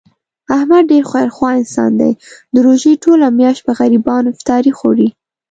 [0.55, 2.11] احمد ډېر خیر خوا انسان دی،
[2.53, 5.07] د روژې ټوله میاشت په غریبانو افطاري خوري.